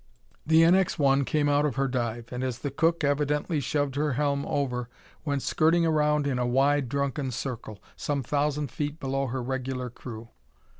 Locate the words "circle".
7.29-7.77